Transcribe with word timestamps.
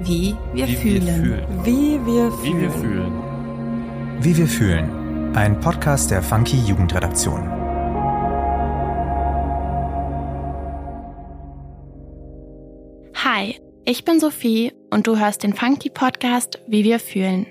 Wie 0.00 0.34
wir 0.52 0.66
Wie 0.68 0.76
fühlen. 0.76 1.06
wir 1.06 1.14
fühlen. 1.14 1.64
Wie 1.64 2.06
wir 2.06 2.32
Wie 2.42 2.46
fühlen. 2.46 2.60
wir 2.60 2.70
fühlen. 2.70 3.12
Wie 4.20 4.36
wir 4.36 4.46
fühlen. 4.46 5.36
Ein 5.36 5.60
Podcast 5.60 6.10
der 6.10 6.22
Funky 6.22 6.56
Jugendredaktion. 6.58 7.48
Hi, 13.14 13.56
ich 13.84 14.04
bin 14.04 14.20
Sophie 14.20 14.72
und 14.90 15.06
du 15.06 15.18
hörst 15.18 15.42
den 15.42 15.54
Funky 15.54 15.90
Podcast 15.90 16.60
Wie 16.66 16.84
wir 16.84 16.98
fühlen. 17.00 17.46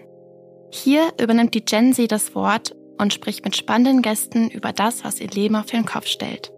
Hier 0.72 1.10
übernimmt 1.22 1.54
die 1.54 1.66
Gen 1.66 1.94
Z 1.94 2.12
das 2.12 2.36
Wort 2.36 2.76
und 2.98 3.14
spricht 3.14 3.44
mit 3.46 3.56
spannenden 3.56 4.02
Gästen 4.02 4.50
über 4.50 4.72
das, 4.74 5.04
was 5.04 5.20
ihr 5.20 5.30
Leben 5.30 5.56
auf 5.56 5.68
den 5.68 5.86
Kopf 5.86 6.08
stellt. 6.08 6.52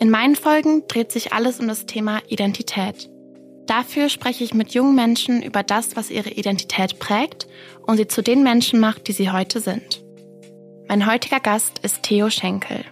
In 0.00 0.10
meinen 0.10 0.36
Folgen 0.36 0.84
dreht 0.88 1.12
sich 1.12 1.32
alles 1.32 1.60
um 1.60 1.68
das 1.68 1.86
Thema 1.86 2.20
Identität. 2.28 3.10
Dafür 3.68 4.08
spreche 4.08 4.44
ich 4.44 4.54
mit 4.54 4.72
jungen 4.72 4.94
Menschen 4.94 5.42
über 5.42 5.62
das, 5.62 5.94
was 5.94 6.10
ihre 6.10 6.30
Identität 6.30 6.98
prägt 6.98 7.46
und 7.86 7.98
sie 7.98 8.08
zu 8.08 8.22
den 8.22 8.42
Menschen 8.42 8.80
macht, 8.80 9.08
die 9.08 9.12
sie 9.12 9.30
heute 9.30 9.60
sind. 9.60 10.02
Mein 10.88 11.06
heutiger 11.06 11.38
Gast 11.38 11.80
ist 11.80 12.02
Theo 12.02 12.30
Schenkel. 12.30 12.82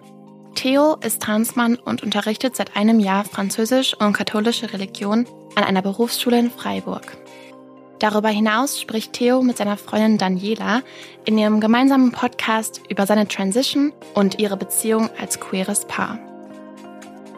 Theo 0.55 0.97
ist 0.97 1.23
Transmann 1.23 1.77
und 1.77 2.03
unterrichtet 2.03 2.57
seit 2.57 2.77
einem 2.77 3.01
Jahr 3.01 3.25
Französisch 3.25 3.95
und 3.99 4.13
katholische 4.13 4.75
Religion 4.75 5.27
an 5.55 5.65
einer 5.65 5.81
Berufsschule 5.81 6.39
in 6.39 6.51
Freiburg. 6.51 7.17
Darüber 7.99 8.29
hinaus 8.29 8.79
spricht 8.79 9.15
Theo 9.15 9.43
mit 9.43 9.57
seiner 9.57 9.79
Freundin 9.79 10.19
Daniela 10.19 10.83
in 11.25 11.39
ihrem 11.39 11.61
gemeinsamen 11.61 12.13
Podcast 12.13 12.83
über 12.91 13.07
seine 13.07 13.27
Transition 13.27 13.95
und 14.13 14.39
ihre 14.39 14.59
Beziehung 14.59 15.09
als 15.19 15.41
queeres 15.41 15.87
Paar. 15.87 16.19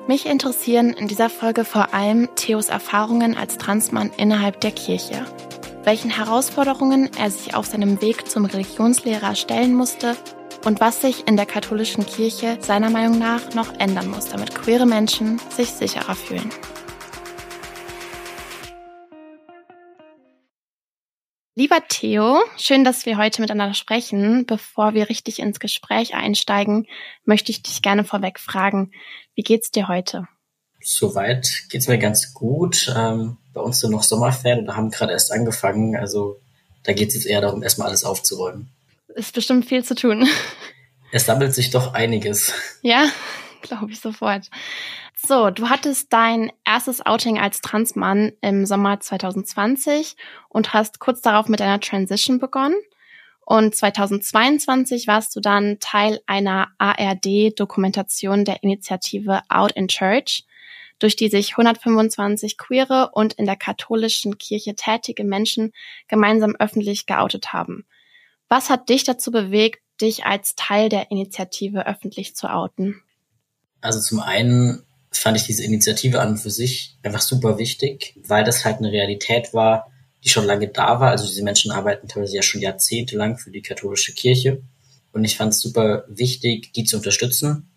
Mich 0.08 0.24
interessieren 0.24 0.94
in 0.94 1.06
dieser 1.06 1.28
Folge 1.28 1.66
vor 1.66 1.92
allem 1.92 2.30
Theos 2.34 2.70
Erfahrungen 2.70 3.36
als 3.36 3.58
Transmann 3.58 4.10
innerhalb 4.16 4.58
der 4.62 4.70
Kirche, 4.70 5.26
welchen 5.84 6.08
Herausforderungen 6.08 7.10
er 7.18 7.30
sich 7.30 7.54
auf 7.54 7.66
seinem 7.66 8.00
Weg 8.00 8.26
zum 8.26 8.46
Religionslehrer 8.46 9.34
stellen 9.34 9.74
musste 9.74 10.16
und 10.64 10.80
was 10.80 11.02
sich 11.02 11.28
in 11.28 11.36
der 11.36 11.44
katholischen 11.44 12.06
Kirche 12.06 12.56
seiner 12.62 12.88
Meinung 12.88 13.18
nach 13.18 13.52
noch 13.52 13.78
ändern 13.78 14.08
muss, 14.08 14.30
damit 14.30 14.54
queere 14.54 14.86
Menschen 14.86 15.38
sich 15.54 15.72
sicherer 15.72 16.14
fühlen. 16.14 16.48
Lieber 21.58 21.82
Theo, 21.88 22.38
schön, 22.56 22.84
dass 22.84 23.04
wir 23.04 23.18
heute 23.18 23.40
miteinander 23.40 23.74
sprechen. 23.74 24.46
Bevor 24.46 24.94
wir 24.94 25.08
richtig 25.08 25.40
ins 25.40 25.58
Gespräch 25.58 26.14
einsteigen, 26.14 26.86
möchte 27.24 27.50
ich 27.50 27.64
dich 27.64 27.82
gerne 27.82 28.04
vorweg 28.04 28.38
fragen, 28.38 28.92
wie 29.34 29.42
geht's 29.42 29.72
dir 29.72 29.88
heute? 29.88 30.28
Soweit 30.80 31.64
geht's 31.68 31.88
mir 31.88 31.98
ganz 31.98 32.32
gut. 32.32 32.94
Ähm, 32.96 33.38
bei 33.54 33.60
uns 33.60 33.80
sind 33.80 33.90
noch 33.90 34.04
Sommerferien 34.04 34.68
und 34.68 34.76
haben 34.76 34.92
gerade 34.92 35.10
erst 35.10 35.32
angefangen. 35.32 35.96
Also 35.96 36.40
da 36.84 36.92
geht 36.92 37.08
es 37.08 37.16
jetzt 37.16 37.26
eher 37.26 37.40
darum, 37.40 37.64
erstmal 37.64 37.88
alles 37.88 38.04
aufzuräumen. 38.04 38.70
Ist 39.16 39.34
bestimmt 39.34 39.64
viel 39.66 39.82
zu 39.82 39.96
tun. 39.96 40.28
Es 41.10 41.26
sammelt 41.26 41.54
sich 41.54 41.70
doch 41.70 41.92
einiges. 41.92 42.52
Ja, 42.82 43.08
glaube 43.62 43.90
ich 43.90 43.98
sofort. 43.98 44.48
So, 45.26 45.50
du 45.50 45.68
hattest 45.68 46.12
dein 46.12 46.52
erstes 46.64 47.04
Outing 47.04 47.40
als 47.40 47.60
Transmann 47.60 48.32
im 48.40 48.64
Sommer 48.66 49.00
2020 49.00 50.16
und 50.48 50.72
hast 50.72 51.00
kurz 51.00 51.20
darauf 51.20 51.48
mit 51.48 51.58
deiner 51.58 51.80
Transition 51.80 52.38
begonnen. 52.38 52.76
Und 53.44 53.74
2022 53.74 55.08
warst 55.08 55.34
du 55.34 55.40
dann 55.40 55.78
Teil 55.80 56.20
einer 56.26 56.68
ARD-Dokumentation 56.78 58.44
der 58.44 58.62
Initiative 58.62 59.40
Out 59.48 59.72
in 59.72 59.88
Church, 59.88 60.44
durch 61.00 61.16
die 61.16 61.28
sich 61.28 61.52
125 61.52 62.56
queere 62.56 63.10
und 63.12 63.32
in 63.32 63.46
der 63.46 63.56
katholischen 63.56 64.38
Kirche 64.38 64.76
tätige 64.76 65.24
Menschen 65.24 65.72
gemeinsam 66.06 66.54
öffentlich 66.56 67.06
geoutet 67.06 67.52
haben. 67.52 67.86
Was 68.48 68.70
hat 68.70 68.88
dich 68.88 69.02
dazu 69.02 69.32
bewegt, 69.32 69.82
dich 70.00 70.26
als 70.26 70.54
Teil 70.54 70.88
der 70.88 71.10
Initiative 71.10 71.86
öffentlich 71.88 72.36
zu 72.36 72.48
outen? 72.52 73.02
Also 73.80 74.00
zum 74.00 74.20
einen 74.20 74.84
fand 75.10 75.36
ich 75.36 75.44
diese 75.44 75.64
Initiative 75.64 76.20
an 76.20 76.30
und 76.30 76.38
für 76.38 76.50
sich 76.50 76.96
einfach 77.02 77.20
super 77.20 77.58
wichtig, 77.58 78.14
weil 78.26 78.44
das 78.44 78.64
halt 78.64 78.78
eine 78.78 78.92
Realität 78.92 79.54
war, 79.54 79.90
die 80.24 80.28
schon 80.28 80.44
lange 80.44 80.68
da 80.68 81.00
war. 81.00 81.10
Also 81.10 81.26
diese 81.26 81.42
Menschen 81.42 81.70
arbeiten 81.70 82.08
teilweise 82.08 82.36
ja 82.36 82.42
schon 82.42 82.60
jahrzehntelang 82.60 83.38
für 83.38 83.50
die 83.50 83.62
katholische 83.62 84.12
Kirche. 84.12 84.62
Und 85.12 85.24
ich 85.24 85.36
fand 85.36 85.52
es 85.52 85.60
super 85.60 86.04
wichtig, 86.08 86.72
die 86.72 86.84
zu 86.84 86.96
unterstützen. 86.96 87.68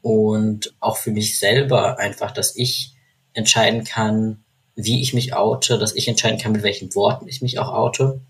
Und 0.00 0.74
auch 0.80 0.96
für 0.96 1.10
mich 1.10 1.38
selber 1.38 1.98
einfach, 1.98 2.32
dass 2.32 2.56
ich 2.56 2.94
entscheiden 3.34 3.84
kann, 3.84 4.42
wie 4.74 5.02
ich 5.02 5.14
mich 5.14 5.34
oute, 5.34 5.78
dass 5.78 5.94
ich 5.94 6.08
entscheiden 6.08 6.38
kann, 6.38 6.52
mit 6.52 6.62
welchen 6.62 6.94
Worten 6.94 7.28
ich 7.28 7.42
mich 7.42 7.58
auch 7.58 7.72
oute. 7.72 8.20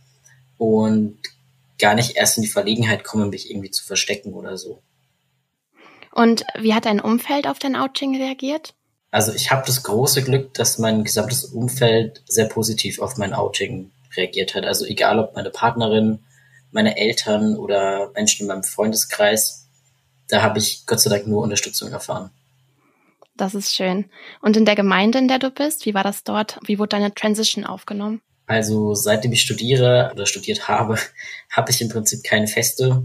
Und 0.59 1.19
gar 1.79 1.95
nicht 1.95 2.17
erst 2.17 2.37
in 2.37 2.43
die 2.43 2.49
Verlegenheit 2.49 3.05
komme, 3.05 3.27
mich 3.27 3.51
irgendwie 3.51 3.71
zu 3.71 3.85
verstecken 3.85 4.35
oder 4.35 4.57
so. 4.57 4.83
Und 6.13 6.45
wie 6.59 6.75
hat 6.75 6.85
dein 6.85 7.01
Umfeld 7.01 7.47
auf 7.47 7.59
dein 7.59 7.77
Outing 7.77 8.17
reagiert? 8.17 8.75
Also 9.11 9.33
ich 9.33 9.51
habe 9.51 9.63
das 9.67 9.83
große 9.83 10.23
Glück, 10.23 10.55
dass 10.55 10.79
mein 10.79 11.05
gesamtes 11.05 11.45
Umfeld 11.45 12.23
sehr 12.27 12.47
positiv 12.47 12.99
auf 12.99 13.19
mein 13.19 13.35
Outing 13.35 13.91
reagiert 14.17 14.55
hat. 14.55 14.65
Also 14.65 14.85
egal 14.87 15.19
ob 15.19 15.35
meine 15.35 15.51
Partnerin, 15.51 16.21
meine 16.71 16.97
Eltern 16.97 17.57
oder 17.57 18.11
Menschen 18.15 18.43
in 18.43 18.49
meinem 18.49 18.65
Freundeskreis, 18.65 19.69
da 20.29 20.43
habe 20.43 20.59
ich 20.59 20.87
Gott 20.87 21.01
sei 21.01 21.11
Dank 21.11 21.27
nur 21.27 21.43
Unterstützung 21.43 21.93
erfahren. 21.93 22.31
Das 23.37 23.55
ist 23.55 23.75
schön. 23.75 24.07
Und 24.41 24.57
in 24.57 24.65
der 24.65 24.77
Gemeinde, 24.77 25.19
in 25.19 25.29
der 25.29 25.39
du 25.39 25.51
bist, 25.51 25.85
wie 25.87 25.95
war 25.95 26.05
das 26.05 26.25
dort? 26.25 26.59
Wie 26.65 26.79
wurde 26.79 26.91
deine 26.91 27.15
Transition 27.15 27.65
aufgenommen? 27.65 28.23
Also 28.47 28.95
seitdem 28.95 29.33
ich 29.33 29.43
studiere 29.43 30.11
oder 30.13 30.27
studiert 30.27 30.69
habe, 30.69 30.99
habe 31.51 31.71
ich 31.71 31.81
im 31.81 31.89
Prinzip 31.89 32.25
keine 32.25 32.47
feste 32.47 33.03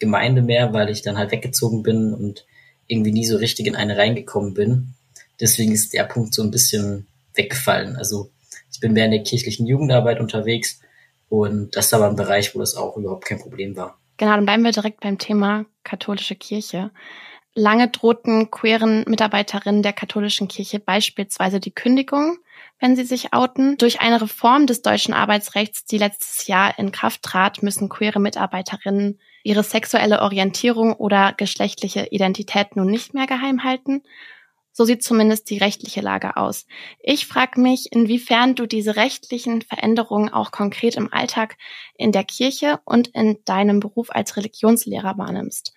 Gemeinde 0.00 0.42
mehr, 0.42 0.72
weil 0.72 0.90
ich 0.90 1.02
dann 1.02 1.16
halt 1.16 1.30
weggezogen 1.30 1.84
bin 1.84 2.12
und 2.12 2.46
irgendwie 2.88 3.12
nie 3.12 3.24
so 3.24 3.36
richtig 3.36 3.66
in 3.66 3.76
eine 3.76 3.96
reingekommen 3.96 4.54
bin. 4.54 4.94
Deswegen 5.38 5.72
ist 5.72 5.94
der 5.94 6.04
Punkt 6.04 6.34
so 6.34 6.42
ein 6.42 6.50
bisschen 6.50 7.06
weggefallen. 7.34 7.96
Also 7.96 8.30
ich 8.72 8.80
bin 8.80 8.92
mehr 8.92 9.04
in 9.04 9.12
der 9.12 9.22
kirchlichen 9.22 9.66
Jugendarbeit 9.66 10.18
unterwegs 10.18 10.80
und 11.28 11.76
das 11.76 11.86
ist 11.86 11.94
aber 11.94 12.08
ein 12.08 12.16
Bereich, 12.16 12.54
wo 12.54 12.58
das 12.58 12.74
auch 12.74 12.96
überhaupt 12.96 13.24
kein 13.24 13.38
Problem 13.38 13.76
war. 13.76 13.98
Genau, 14.16 14.34
dann 14.34 14.44
bleiben 14.44 14.64
wir 14.64 14.72
direkt 14.72 15.00
beim 15.00 15.18
Thema 15.18 15.64
katholische 15.84 16.34
Kirche. 16.34 16.90
Lange 17.54 17.88
drohten 17.88 18.50
queeren 18.50 19.04
Mitarbeiterinnen 19.06 19.82
der 19.82 19.92
katholischen 19.92 20.48
Kirche 20.48 20.78
beispielsweise 20.78 21.58
die 21.58 21.72
Kündigung, 21.72 22.38
wenn 22.80 22.96
sie 22.96 23.04
sich 23.04 23.32
outen. 23.32 23.76
Durch 23.78 24.00
eine 24.00 24.20
Reform 24.20 24.66
des 24.66 24.82
deutschen 24.82 25.14
Arbeitsrechts, 25.14 25.84
die 25.84 25.98
letztes 25.98 26.46
Jahr 26.46 26.78
in 26.78 26.92
Kraft 26.92 27.22
trat, 27.22 27.62
müssen 27.62 27.88
queere 27.88 28.20
Mitarbeiterinnen 28.20 29.18
ihre 29.42 29.62
sexuelle 29.62 30.22
Orientierung 30.22 30.94
oder 30.94 31.32
geschlechtliche 31.36 32.08
Identität 32.10 32.76
nun 32.76 32.88
nicht 32.88 33.14
mehr 33.14 33.26
geheim 33.26 33.64
halten. 33.64 34.02
So 34.72 34.84
sieht 34.84 35.02
zumindest 35.02 35.50
die 35.50 35.58
rechtliche 35.58 36.00
Lage 36.00 36.36
aus. 36.36 36.66
Ich 37.00 37.26
frage 37.26 37.60
mich, 37.60 37.88
inwiefern 37.92 38.54
du 38.54 38.66
diese 38.66 38.96
rechtlichen 38.96 39.62
Veränderungen 39.62 40.32
auch 40.32 40.52
konkret 40.52 40.96
im 40.96 41.12
Alltag 41.12 41.56
in 41.96 42.12
der 42.12 42.24
Kirche 42.24 42.80
und 42.84 43.08
in 43.08 43.38
deinem 43.44 43.80
Beruf 43.80 44.10
als 44.10 44.36
Religionslehrer 44.36 45.18
wahrnimmst. 45.18 45.74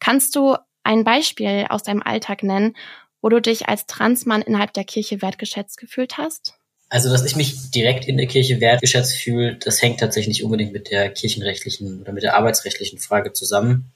Kannst 0.00 0.34
du 0.34 0.56
ein 0.82 1.04
Beispiel 1.04 1.66
aus 1.70 1.84
deinem 1.84 2.02
Alltag 2.02 2.42
nennen, 2.42 2.76
wo 3.22 3.28
du 3.28 3.40
dich 3.40 3.68
als 3.68 3.86
Transmann 3.86 4.42
innerhalb 4.42 4.72
der 4.74 4.84
Kirche 4.84 5.22
wertgeschätzt 5.22 5.78
gefühlt 5.78 6.18
hast? 6.18 6.58
Also, 6.94 7.10
dass 7.10 7.24
ich 7.24 7.34
mich 7.34 7.72
direkt 7.72 8.04
in 8.04 8.16
der 8.16 8.28
Kirche 8.28 8.60
wertgeschätzt 8.60 9.16
fühle, 9.16 9.56
das 9.56 9.82
hängt 9.82 9.98
tatsächlich 9.98 10.28
nicht 10.28 10.44
unbedingt 10.44 10.72
mit 10.72 10.92
der 10.92 11.10
kirchenrechtlichen 11.10 12.00
oder 12.00 12.12
mit 12.12 12.22
der 12.22 12.36
arbeitsrechtlichen 12.36 13.00
Frage 13.00 13.32
zusammen, 13.32 13.90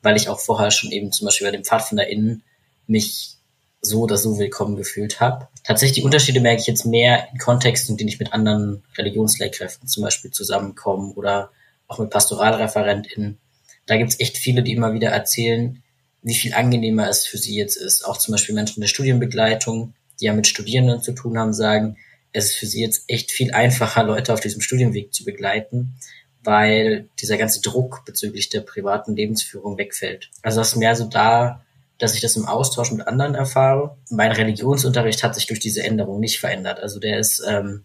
weil 0.00 0.16
ich 0.16 0.28
auch 0.28 0.38
vorher 0.38 0.70
schon 0.70 0.92
eben 0.92 1.10
zum 1.10 1.24
Beispiel 1.24 1.48
bei 1.48 1.50
den 1.50 1.64
PfadfinderInnen 1.64 2.44
mich 2.86 3.38
so 3.80 4.02
oder 4.02 4.16
so 4.16 4.38
willkommen 4.38 4.76
gefühlt 4.76 5.18
habe. 5.18 5.48
Tatsächlich 5.64 5.96
die 5.96 6.04
Unterschiede 6.04 6.38
merke 6.38 6.60
ich 6.60 6.68
jetzt 6.68 6.86
mehr 6.86 7.26
in 7.32 7.38
Kontexten, 7.38 7.94
in 7.94 7.96
denen 7.98 8.10
ich 8.10 8.20
mit 8.20 8.32
anderen 8.32 8.84
Religionslehrkräften 8.96 9.88
zum 9.88 10.04
Beispiel 10.04 10.30
zusammenkomme 10.30 11.14
oder 11.14 11.50
auch 11.88 11.98
mit 11.98 12.10
PastoralreferentInnen. 12.10 13.38
Da 13.86 13.96
gibt's 13.96 14.20
echt 14.20 14.38
viele, 14.38 14.62
die 14.62 14.72
immer 14.72 14.94
wieder 14.94 15.08
erzählen, 15.08 15.82
wie 16.22 16.36
viel 16.36 16.54
angenehmer 16.54 17.08
es 17.08 17.26
für 17.26 17.38
sie 17.38 17.56
jetzt 17.56 17.74
ist. 17.74 18.04
Auch 18.04 18.18
zum 18.18 18.30
Beispiel 18.30 18.54
Menschen 18.54 18.82
der 18.82 18.88
Studienbegleitung, 18.88 19.94
die 20.20 20.26
ja 20.26 20.32
mit 20.32 20.46
Studierenden 20.46 21.02
zu 21.02 21.10
tun 21.10 21.36
haben, 21.36 21.52
sagen, 21.52 21.96
es 22.36 22.50
ist 22.50 22.56
für 22.56 22.66
sie 22.66 22.82
jetzt 22.82 23.04
echt 23.08 23.30
viel 23.30 23.52
einfacher, 23.52 24.04
Leute 24.04 24.32
auf 24.32 24.40
diesem 24.40 24.60
Studienweg 24.60 25.14
zu 25.14 25.24
begleiten, 25.24 25.96
weil 26.44 27.08
dieser 27.18 27.38
ganze 27.38 27.62
Druck 27.62 28.04
bezüglich 28.04 28.50
der 28.50 28.60
privaten 28.60 29.16
Lebensführung 29.16 29.78
wegfällt. 29.78 30.30
Also 30.42 30.60
das 30.60 30.68
ist 30.68 30.76
mehr 30.76 30.94
so 30.94 31.06
da, 31.06 31.64
dass 31.98 32.14
ich 32.14 32.20
das 32.20 32.36
im 32.36 32.44
Austausch 32.44 32.92
mit 32.92 33.08
anderen 33.08 33.34
erfahre. 33.34 33.96
Mein 34.10 34.32
Religionsunterricht 34.32 35.24
hat 35.24 35.34
sich 35.34 35.46
durch 35.46 35.60
diese 35.60 35.82
Änderung 35.82 36.20
nicht 36.20 36.38
verändert. 36.38 36.78
Also 36.78 37.00
der 37.00 37.18
ist 37.18 37.42
ähm, 37.48 37.84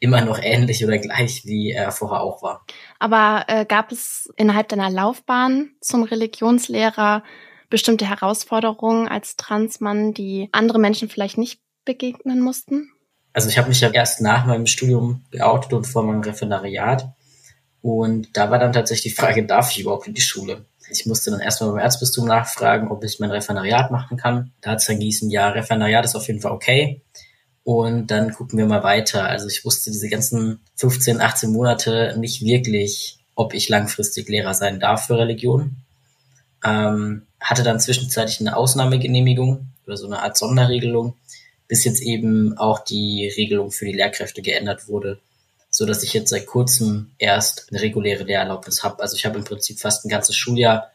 immer 0.00 0.20
noch 0.20 0.40
ähnlich 0.42 0.84
oder 0.84 0.98
gleich, 0.98 1.44
wie 1.44 1.70
er 1.70 1.92
vorher 1.92 2.22
auch 2.22 2.42
war. 2.42 2.66
Aber 2.98 3.44
äh, 3.46 3.64
gab 3.64 3.92
es 3.92 4.28
innerhalb 4.36 4.68
deiner 4.68 4.90
Laufbahn 4.90 5.70
zum 5.80 6.02
Religionslehrer 6.02 7.22
bestimmte 7.70 8.08
Herausforderungen 8.08 9.06
als 9.06 9.36
Transmann, 9.36 10.12
die 10.12 10.48
andere 10.50 10.80
Menschen 10.80 11.08
vielleicht 11.08 11.38
nicht 11.38 11.60
begegnen 11.84 12.40
mussten? 12.40 12.90
Also 13.32 13.48
ich 13.48 13.58
habe 13.58 13.68
mich 13.68 13.80
ja 13.80 13.90
erst 13.90 14.20
nach 14.20 14.46
meinem 14.46 14.66
Studium 14.66 15.24
geoutet 15.30 15.72
und 15.72 15.86
vor 15.86 16.02
meinem 16.02 16.20
Referendariat. 16.20 17.12
Und 17.80 18.36
da 18.36 18.50
war 18.50 18.58
dann 18.58 18.72
tatsächlich 18.72 19.14
die 19.14 19.20
Frage, 19.20 19.44
darf 19.44 19.70
ich 19.70 19.80
überhaupt 19.80 20.06
in 20.06 20.14
die 20.14 20.20
Schule? 20.20 20.64
Ich 20.90 21.06
musste 21.06 21.30
dann 21.30 21.40
erstmal 21.40 21.70
beim 21.70 21.78
Erzbistum 21.78 22.26
nachfragen, 22.26 22.90
ob 22.90 23.02
ich 23.02 23.18
mein 23.18 23.30
Referendariat 23.30 23.90
machen 23.90 24.16
kann. 24.16 24.52
Da 24.60 24.72
hat 24.72 24.80
es 24.80 24.86
dann 24.86 24.98
gießen, 24.98 25.30
ja, 25.30 25.48
Referendariat 25.48 26.04
ist 26.04 26.14
auf 26.14 26.26
jeden 26.26 26.40
Fall 26.40 26.52
okay. 26.52 27.02
Und 27.64 28.10
dann 28.10 28.32
gucken 28.32 28.58
wir 28.58 28.66
mal 28.66 28.82
weiter. 28.82 29.24
Also 29.24 29.46
ich 29.48 29.64
wusste 29.64 29.90
diese 29.90 30.08
ganzen 30.08 30.60
15, 30.76 31.20
18 31.20 31.50
Monate 31.50 32.14
nicht 32.18 32.42
wirklich, 32.42 33.18
ob 33.34 33.54
ich 33.54 33.68
langfristig 33.68 34.28
Lehrer 34.28 34.54
sein 34.54 34.80
darf 34.80 35.06
für 35.06 35.18
Religion. 35.18 35.76
Ähm, 36.64 37.26
hatte 37.40 37.62
dann 37.62 37.80
zwischenzeitlich 37.80 38.40
eine 38.40 38.56
Ausnahmegenehmigung 38.56 39.68
oder 39.86 39.96
so 39.96 40.06
eine 40.06 40.22
Art 40.22 40.36
Sonderregelung, 40.36 41.14
bis 41.68 41.84
jetzt 41.84 42.02
eben 42.02 42.56
auch 42.58 42.80
die 42.80 43.32
Regelung 43.36 43.70
für 43.70 43.84
die 43.84 43.92
Lehrkräfte 43.92 44.42
geändert 44.42 44.88
wurde, 44.88 45.20
so 45.70 45.86
dass 45.86 46.02
ich 46.02 46.12
jetzt 46.12 46.30
seit 46.30 46.46
kurzem 46.46 47.12
erst 47.18 47.68
eine 47.70 47.80
reguläre 47.80 48.24
Lehrerlaubnis 48.24 48.84
habe. 48.84 49.02
Also 49.02 49.16
ich 49.16 49.24
habe 49.24 49.38
im 49.38 49.44
Prinzip 49.44 49.80
fast 49.80 50.04
ein 50.04 50.08
ganzes 50.08 50.36
Schuljahr 50.36 50.90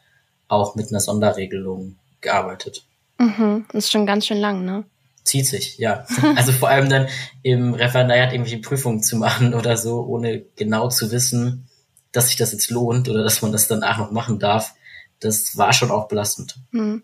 auch 0.46 0.76
mit 0.76 0.88
einer 0.88 1.00
Sonderregelung 1.00 1.96
gearbeitet. 2.20 2.84
Mhm, 3.18 3.66
das 3.72 3.84
ist 3.84 3.92
schon 3.92 4.06
ganz 4.06 4.26
schön 4.26 4.38
lang, 4.38 4.64
ne? 4.64 4.84
Zieht 5.24 5.46
sich, 5.46 5.78
ja. 5.78 6.06
Also 6.36 6.52
vor 6.52 6.68
allem 6.68 6.88
dann 6.88 7.08
im 7.42 7.74
Referendariat 7.74 8.32
irgendwelche 8.32 8.62
Prüfungen 8.62 9.02
zu 9.02 9.16
machen 9.16 9.54
oder 9.54 9.76
so, 9.76 10.02
ohne 10.06 10.44
genau 10.56 10.88
zu 10.88 11.10
wissen, 11.10 11.68
dass 12.12 12.28
sich 12.28 12.36
das 12.36 12.52
jetzt 12.52 12.70
lohnt 12.70 13.08
oder 13.08 13.22
dass 13.22 13.42
man 13.42 13.52
das 13.52 13.68
danach 13.68 13.98
noch 13.98 14.10
machen 14.10 14.38
darf. 14.38 14.74
Das 15.20 15.56
war 15.56 15.72
schon 15.72 15.90
auch 15.90 16.08
belastend. 16.08 16.56
Mhm. 16.70 17.02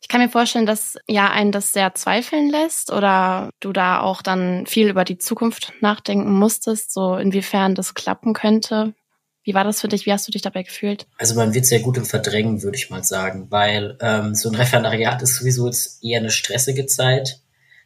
Ich 0.00 0.08
kann 0.08 0.20
mir 0.20 0.28
vorstellen, 0.28 0.66
dass 0.66 0.96
ja 1.08 1.30
einen 1.30 1.52
das 1.52 1.72
sehr 1.72 1.94
zweifeln 1.94 2.50
lässt 2.50 2.92
oder 2.92 3.50
du 3.60 3.72
da 3.72 4.00
auch 4.00 4.22
dann 4.22 4.66
viel 4.66 4.88
über 4.88 5.04
die 5.04 5.18
Zukunft 5.18 5.72
nachdenken 5.80 6.32
musstest, 6.32 6.92
so 6.92 7.16
inwiefern 7.16 7.74
das 7.74 7.94
klappen 7.94 8.32
könnte. 8.32 8.94
Wie 9.42 9.54
war 9.54 9.64
das 9.64 9.80
für 9.80 9.88
dich? 9.88 10.06
Wie 10.06 10.12
hast 10.12 10.28
du 10.28 10.32
dich 10.32 10.42
dabei 10.42 10.62
gefühlt? 10.62 11.06
Also 11.16 11.34
man 11.34 11.54
wird 11.54 11.66
sehr 11.66 11.80
gut 11.80 11.96
im 11.96 12.04
Verdrängen, 12.04 12.62
würde 12.62 12.76
ich 12.76 12.90
mal 12.90 13.02
sagen, 13.02 13.46
weil 13.50 13.96
ähm, 14.00 14.34
so 14.34 14.50
ein 14.50 14.54
Referendariat 14.54 15.22
ist 15.22 15.36
sowieso 15.36 15.66
jetzt 15.66 16.04
eher 16.04 16.18
eine 16.18 16.30
stressige 16.30 16.86
Zeit, 16.86 17.40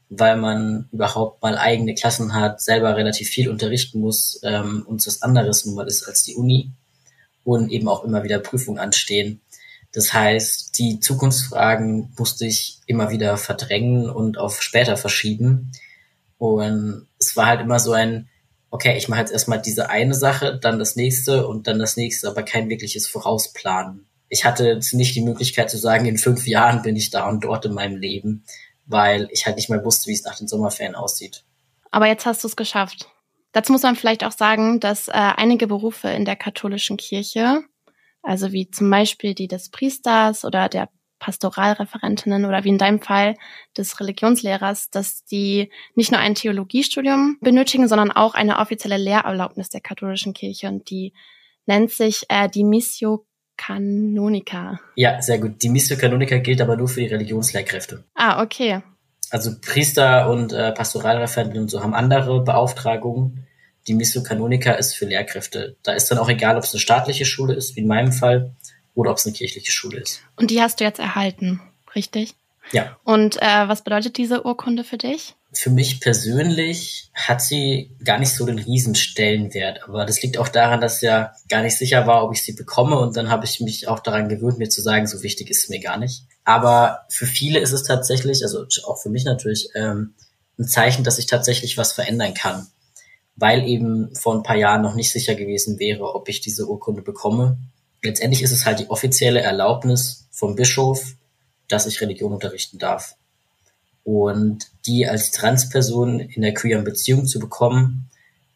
weil 0.08 0.36
man 0.36 0.88
überhaupt 0.92 1.40
mal 1.42 1.56
eigene 1.56 1.94
Klassen 1.94 2.34
hat, 2.34 2.60
selber 2.60 2.96
relativ 2.96 3.28
viel 3.28 3.48
unterrichten 3.48 4.00
muss 4.00 4.40
ähm, 4.42 4.84
und 4.86 5.06
was 5.06 5.22
anderes 5.22 5.64
nun 5.64 5.76
mal 5.76 5.86
ist 5.86 6.02
als 6.02 6.24
die 6.24 6.34
Uni 6.34 6.72
und 7.44 7.70
eben 7.70 7.88
auch 7.88 8.04
immer 8.04 8.24
wieder 8.24 8.38
Prüfungen 8.38 8.78
anstehen. 8.78 9.40
Das 9.92 10.12
heißt, 10.12 10.78
die 10.78 11.00
Zukunftsfragen 11.00 12.12
musste 12.16 12.46
ich 12.46 12.80
immer 12.86 13.10
wieder 13.10 13.36
verdrängen 13.36 14.08
und 14.08 14.38
auf 14.38 14.62
später 14.62 14.96
verschieben. 14.96 15.72
Und 16.38 17.06
es 17.18 17.36
war 17.36 17.46
halt 17.46 17.60
immer 17.60 17.78
so 17.78 17.92
ein, 17.92 18.28
okay, 18.70 18.96
ich 18.96 19.08
mache 19.08 19.20
jetzt 19.20 19.32
erstmal 19.32 19.60
diese 19.60 19.90
eine 19.90 20.14
Sache, 20.14 20.58
dann 20.58 20.78
das 20.78 20.96
nächste 20.96 21.46
und 21.46 21.66
dann 21.66 21.78
das 21.78 21.96
nächste, 21.96 22.26
aber 22.28 22.42
kein 22.42 22.70
wirkliches 22.70 23.06
Vorausplanen. 23.06 24.06
Ich 24.30 24.46
hatte 24.46 24.80
nicht 24.92 25.14
die 25.14 25.20
Möglichkeit 25.20 25.70
zu 25.70 25.76
sagen, 25.76 26.06
in 26.06 26.16
fünf 26.16 26.46
Jahren 26.46 26.80
bin 26.80 26.96
ich 26.96 27.10
da 27.10 27.28
und 27.28 27.44
dort 27.44 27.66
in 27.66 27.74
meinem 27.74 27.98
Leben, 27.98 28.44
weil 28.86 29.28
ich 29.30 29.44
halt 29.44 29.56
nicht 29.56 29.68
mal 29.68 29.84
wusste, 29.84 30.08
wie 30.08 30.14
es 30.14 30.24
nach 30.24 30.36
den 30.36 30.48
Sommerferien 30.48 30.94
aussieht. 30.94 31.44
Aber 31.90 32.06
jetzt 32.06 32.24
hast 32.24 32.42
du 32.42 32.48
es 32.48 32.56
geschafft. 32.56 33.10
Dazu 33.52 33.72
muss 33.72 33.82
man 33.82 33.94
vielleicht 33.94 34.24
auch 34.24 34.32
sagen, 34.32 34.80
dass 34.80 35.08
äh, 35.08 35.12
einige 35.12 35.66
Berufe 35.66 36.08
in 36.08 36.24
der 36.24 36.36
katholischen 36.36 36.96
Kirche 36.96 37.62
also 38.22 38.52
wie 38.52 38.70
zum 38.70 38.90
Beispiel 38.90 39.34
die 39.34 39.48
des 39.48 39.70
Priesters 39.70 40.44
oder 40.44 40.68
der 40.68 40.88
Pastoralreferentinnen 41.18 42.44
oder 42.44 42.64
wie 42.64 42.70
in 42.70 42.78
deinem 42.78 43.00
Fall 43.00 43.36
des 43.76 44.00
Religionslehrers, 44.00 44.90
dass 44.90 45.24
die 45.24 45.70
nicht 45.94 46.10
nur 46.10 46.20
ein 46.20 46.34
Theologiestudium 46.34 47.38
benötigen, 47.40 47.86
sondern 47.86 48.10
auch 48.10 48.34
eine 48.34 48.58
offizielle 48.58 48.96
Lehrerlaubnis 48.96 49.68
der 49.68 49.80
katholischen 49.80 50.34
Kirche 50.34 50.68
und 50.68 50.90
die 50.90 51.12
nennt 51.66 51.92
sich 51.92 52.24
äh, 52.28 52.48
die 52.48 52.64
Missio 52.64 53.24
Canonica. 53.56 54.80
Ja, 54.96 55.22
sehr 55.22 55.38
gut. 55.38 55.62
Die 55.62 55.68
Missio 55.68 55.96
Canonica 55.96 56.38
gilt 56.38 56.60
aber 56.60 56.76
nur 56.76 56.88
für 56.88 57.00
die 57.00 57.06
Religionslehrkräfte. 57.06 58.04
Ah, 58.14 58.42
okay. 58.42 58.82
Also 59.30 59.52
Priester 59.60 60.28
und 60.28 60.52
äh, 60.52 60.72
Pastoralreferentinnen 60.72 61.62
und 61.62 61.68
so 61.68 61.82
haben 61.82 61.94
andere 61.94 62.42
Beauftragungen 62.42 63.46
die 63.86 63.94
Missio 63.94 64.22
Canonica 64.22 64.72
ist 64.72 64.94
für 64.94 65.06
Lehrkräfte. 65.06 65.76
Da 65.82 65.92
ist 65.92 66.10
dann 66.10 66.18
auch 66.18 66.28
egal, 66.28 66.56
ob 66.56 66.64
es 66.64 66.72
eine 66.72 66.80
staatliche 66.80 67.24
Schule 67.24 67.54
ist, 67.54 67.76
wie 67.76 67.80
in 67.80 67.86
meinem 67.86 68.12
Fall, 68.12 68.54
oder 68.94 69.10
ob 69.10 69.16
es 69.16 69.26
eine 69.26 69.34
kirchliche 69.34 69.72
Schule 69.72 70.00
ist. 70.00 70.20
Und 70.36 70.50
die 70.50 70.60
hast 70.60 70.80
du 70.80 70.84
jetzt 70.84 71.00
erhalten, 71.00 71.60
richtig? 71.94 72.34
Ja. 72.70 72.96
Und 73.04 73.40
äh, 73.42 73.68
was 73.68 73.82
bedeutet 73.82 74.16
diese 74.16 74.46
Urkunde 74.46 74.84
für 74.84 74.98
dich? 74.98 75.34
Für 75.52 75.70
mich 75.70 76.00
persönlich 76.00 77.10
hat 77.12 77.42
sie 77.42 77.90
gar 78.04 78.18
nicht 78.18 78.32
so 78.32 78.46
den 78.46 78.58
Riesenstellenwert. 78.58 79.82
Aber 79.84 80.06
das 80.06 80.22
liegt 80.22 80.38
auch 80.38 80.48
daran, 80.48 80.80
dass 80.80 81.00
ja 81.00 81.32
gar 81.48 81.62
nicht 81.62 81.76
sicher 81.76 82.06
war, 82.06 82.24
ob 82.24 82.32
ich 82.32 82.42
sie 82.42 82.52
bekomme. 82.52 82.98
Und 82.98 83.16
dann 83.16 83.30
habe 83.30 83.44
ich 83.44 83.60
mich 83.60 83.88
auch 83.88 84.00
daran 84.00 84.28
gewöhnt, 84.28 84.58
mir 84.58 84.70
zu 84.70 84.80
sagen, 84.80 85.06
so 85.06 85.22
wichtig 85.22 85.50
ist 85.50 85.64
es 85.64 85.68
mir 85.68 85.80
gar 85.80 85.98
nicht. 85.98 86.24
Aber 86.44 87.04
für 87.08 87.26
viele 87.26 87.58
ist 87.58 87.72
es 87.72 87.82
tatsächlich, 87.82 88.42
also 88.42 88.64
auch 88.84 89.02
für 89.02 89.10
mich 89.10 89.24
natürlich, 89.24 89.68
ähm, 89.74 90.14
ein 90.58 90.68
Zeichen, 90.68 91.04
dass 91.04 91.18
ich 91.18 91.26
tatsächlich 91.26 91.76
was 91.76 91.92
verändern 91.92 92.34
kann 92.34 92.68
weil 93.36 93.66
eben 93.66 94.14
vor 94.14 94.34
ein 94.34 94.42
paar 94.42 94.56
Jahren 94.56 94.82
noch 94.82 94.94
nicht 94.94 95.10
sicher 95.10 95.34
gewesen 95.34 95.78
wäre, 95.78 96.14
ob 96.14 96.28
ich 96.28 96.40
diese 96.40 96.68
Urkunde 96.68 97.02
bekomme. 97.02 97.58
Letztendlich 98.02 98.42
ist 98.42 98.52
es 98.52 98.66
halt 98.66 98.80
die 98.80 98.90
offizielle 98.90 99.40
Erlaubnis 99.40 100.28
vom 100.30 100.56
Bischof, 100.56 101.14
dass 101.68 101.86
ich 101.86 102.00
Religion 102.00 102.32
unterrichten 102.32 102.78
darf. 102.78 103.16
Und 104.04 104.66
die 104.86 105.06
als 105.06 105.30
Transperson 105.30 106.20
in 106.20 106.42
der 106.42 106.54
queeren 106.54 106.84
Beziehung 106.84 107.26
zu 107.26 107.38
bekommen, 107.38 108.10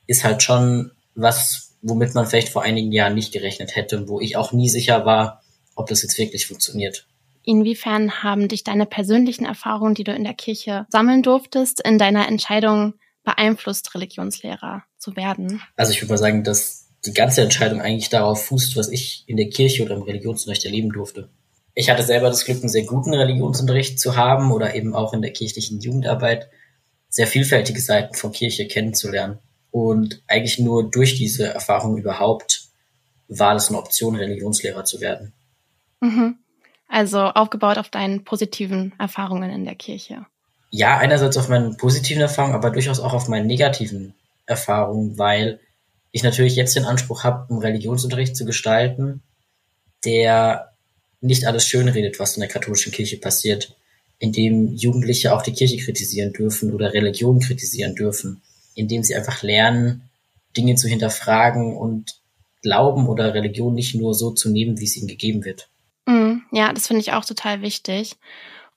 ist 0.06 0.25
halt 0.25 0.43
schon 0.43 0.90
was, 1.14 1.75
womit 1.82 2.14
man 2.14 2.26
vielleicht 2.26 2.49
vor 2.49 2.62
einigen 2.62 2.93
Jahren 2.93 3.14
nicht 3.14 3.32
gerechnet 3.32 3.76
hätte 3.76 3.96
und 3.96 4.08
wo 4.08 4.20
ich 4.20 4.37
auch 4.37 4.52
nie 4.52 4.69
sicher 4.69 5.06
war, 5.06 5.43
ob 5.75 5.88
das 5.88 6.02
jetzt 6.02 6.19
wirklich 6.19 6.46
funktioniert. 6.46 7.06
Inwiefern 7.44 8.25
haben 8.25 8.49
dich 8.49 8.64
deine 8.64 8.87
persönlichen 8.87 9.44
Erfahrungen, 9.44 9.94
die 9.94 10.02
du 10.02 10.12
in 10.12 10.25
der 10.25 10.34
Kirche 10.34 10.87
sammeln 10.88 11.22
durftest, 11.22 11.81
in 11.81 11.96
deiner 11.96 12.26
Entscheidung 12.26 12.94
beeinflusst, 13.26 13.94
Religionslehrer 13.94 14.84
zu 14.96 15.17
werden? 15.17 15.61
Also 15.76 15.93
ich 15.93 16.00
würde 16.00 16.14
mal 16.14 16.19
sagen, 16.19 16.44
dass 16.44 16.88
die 17.05 17.12
ganze 17.12 17.43
Entscheidung 17.43 17.82
eigentlich 17.82 18.08
darauf 18.08 18.46
fußt, 18.46 18.76
was 18.76 18.88
ich 18.88 19.25
in 19.26 19.37
der 19.37 19.50
Kirche 19.50 19.84
oder 19.84 19.96
im 19.96 20.02
Religionsunterricht 20.02 20.64
erleben 20.64 20.90
durfte. 20.90 21.28
Ich 21.75 21.90
hatte 21.90 22.05
selber 22.05 22.28
das 22.28 22.44
Glück, 22.44 22.61
einen 22.61 22.70
sehr 22.70 22.84
guten 22.87 23.12
Religionsunterricht 23.12 24.00
zu 24.00 24.17
haben 24.17 24.50
oder 24.50 24.75
eben 24.75 24.94
auch 24.94 25.12
in 25.12 25.20
der 25.20 25.32
kirchlichen 25.32 25.81
Jugendarbeit 25.81 26.49
sehr 27.08 27.26
vielfältige 27.26 27.81
Seiten 27.81 28.14
von 28.14 28.32
Kirche 28.32 28.67
kennenzulernen. 28.67 29.40
Und 29.70 30.22
eigentlich 30.26 30.58
nur 30.58 30.90
durch 30.90 31.17
diese 31.17 31.48
Erfahrung 31.48 31.98
überhaupt 31.98 32.69
war 33.29 33.56
es 33.56 33.69
eine 33.69 33.79
Option, 33.79 34.17
Religionslehrer 34.17 34.84
zu 34.84 35.00
werden. 35.00 35.34
Mhm. 36.00 36.39
Also 36.89 37.19
aufgebaut 37.20 37.77
auf 37.77 37.91
deinen 37.91 38.24
positiven 38.24 38.94
Erfahrungen 38.98 39.50
in 39.50 39.65
der 39.65 39.74
Kirche 39.74 40.27
ja, 40.76 40.98
einerseits 40.98 41.38
auf 41.38 41.48
meinen 41.48 41.78
positiven 41.78 42.20
Erfahrungen, 42.20 42.54
aber 42.54 42.70
durchaus 42.70 43.00
auch 43.00 43.14
auf 43.14 43.28
meinen 43.28 43.46
negativen 43.46 44.12
Erfahrungen, 44.44 45.16
weil 45.16 45.58
ich 46.12 46.22
natürlich 46.22 46.54
jetzt 46.54 46.76
den 46.76 46.84
Anspruch 46.84 47.24
habe, 47.24 47.48
einen 47.48 47.60
Religionsunterricht 47.60 48.36
zu 48.36 48.44
gestalten, 48.44 49.22
der 50.04 50.72
nicht 51.22 51.46
alles 51.46 51.66
schönredet, 51.66 52.18
was 52.18 52.36
in 52.36 52.40
der 52.40 52.50
katholischen 52.50 52.92
Kirche 52.92 53.16
passiert, 53.16 53.74
indem 54.18 54.74
Jugendliche 54.74 55.34
auch 55.34 55.40
die 55.40 55.54
Kirche 55.54 55.78
kritisieren 55.78 56.34
dürfen 56.34 56.74
oder 56.74 56.92
Religion 56.92 57.40
kritisieren 57.40 57.94
dürfen, 57.94 58.42
indem 58.74 59.02
sie 59.02 59.16
einfach 59.16 59.42
lernen, 59.42 60.10
Dinge 60.58 60.74
zu 60.74 60.88
hinterfragen 60.88 61.74
und 61.74 62.16
Glauben 62.60 63.08
oder 63.08 63.32
Religion 63.32 63.74
nicht 63.74 63.94
nur 63.94 64.14
so 64.14 64.30
zu 64.30 64.50
nehmen, 64.50 64.78
wie 64.78 64.84
es 64.84 64.96
ihnen 64.96 65.08
gegeben 65.08 65.44
wird. 65.46 65.68
Mm, 66.04 66.40
ja, 66.52 66.72
das 66.74 66.86
finde 66.86 67.00
ich 67.00 67.12
auch 67.12 67.24
total 67.24 67.62
wichtig. 67.62 68.16